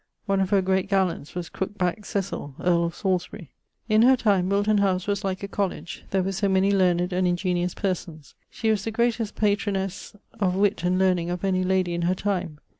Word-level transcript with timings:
One 0.25 0.39
of 0.39 0.49
her 0.49 0.63
great 0.63 0.89
gallants 0.89 1.35
was 1.35 1.47
crooke 1.47 1.77
back't 1.77 2.07
Cecill, 2.07 2.55
earl 2.59 2.85
of 2.85 2.95
Salisbury. 2.95 3.51
In 3.87 4.01
her 4.01 4.17
time 4.17 4.49
Wilton 4.49 4.79
house 4.79 5.05
was 5.05 5.23
like 5.23 5.43
a 5.43 5.47
College, 5.47 6.05
there 6.09 6.23
were 6.23 6.31
so 6.31 6.49
many 6.49 6.71
learned 6.71 7.13
and 7.13 7.27
ingeniose 7.27 7.75
persons. 7.75 8.33
She 8.49 8.71
was 8.71 8.83
the 8.83 8.89
greatest 8.89 9.35
patronesse 9.35 10.15
of 10.39 10.55
witt 10.55 10.83
and 10.83 10.97
learning 10.97 11.29
of 11.29 11.45
any 11.45 11.63
lady 11.63 11.93
in 11.93 12.01
her 12.01 12.15
time. 12.15 12.57